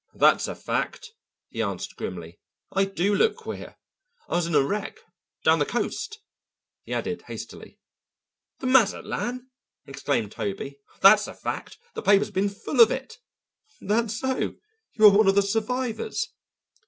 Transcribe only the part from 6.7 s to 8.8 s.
he added hastily. "The